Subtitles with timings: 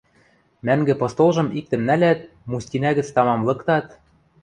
[0.65, 2.19] Мӓнгӹ постолжым иктӹм нӓлят,
[2.49, 3.87] мустинӓ гӹц тамам лыктат